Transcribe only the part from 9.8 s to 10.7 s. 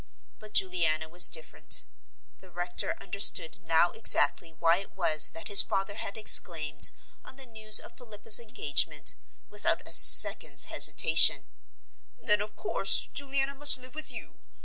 a second's